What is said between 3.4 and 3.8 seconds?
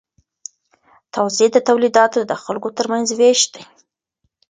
دی.